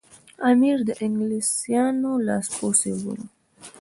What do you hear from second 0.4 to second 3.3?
امیر د انګلیسیانو لاس پوڅی باله.